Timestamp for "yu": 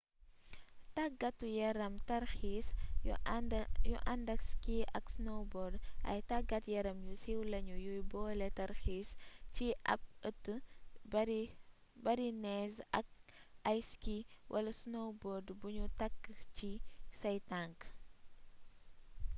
3.87-3.97, 7.09-7.13